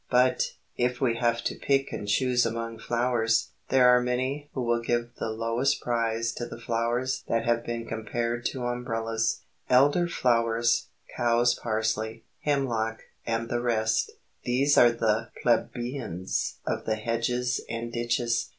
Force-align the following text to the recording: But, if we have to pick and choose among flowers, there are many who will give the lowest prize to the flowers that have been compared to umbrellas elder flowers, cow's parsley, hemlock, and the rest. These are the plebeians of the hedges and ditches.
But, 0.09 0.53
if 0.77 0.99
we 0.99 1.17
have 1.17 1.43
to 1.43 1.53
pick 1.59 1.91
and 1.91 2.07
choose 2.07 2.43
among 2.43 2.79
flowers, 2.79 3.49
there 3.69 3.87
are 3.87 4.01
many 4.01 4.49
who 4.55 4.63
will 4.63 4.81
give 4.81 5.11
the 5.19 5.29
lowest 5.29 5.79
prize 5.79 6.31
to 6.37 6.47
the 6.47 6.59
flowers 6.59 7.23
that 7.27 7.45
have 7.45 7.63
been 7.63 7.85
compared 7.85 8.43
to 8.47 8.63
umbrellas 8.65 9.41
elder 9.69 10.07
flowers, 10.07 10.87
cow's 11.15 11.53
parsley, 11.53 12.23
hemlock, 12.39 13.03
and 13.27 13.47
the 13.49 13.61
rest. 13.61 14.13
These 14.43 14.75
are 14.75 14.89
the 14.89 15.29
plebeians 15.43 16.55
of 16.65 16.85
the 16.85 16.95
hedges 16.95 17.61
and 17.69 17.93
ditches. 17.93 18.49